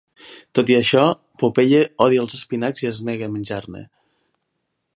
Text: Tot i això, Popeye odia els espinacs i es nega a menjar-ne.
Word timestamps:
Tot 0.59 0.69
i 0.75 0.77
això, 0.77 1.03
Popeye 1.43 1.81
odia 2.05 2.23
els 2.23 2.37
espinacs 2.39 2.85
i 2.87 2.89
es 2.93 3.03
nega 3.11 3.29
a 3.29 3.33
menjar-ne. 3.35 3.83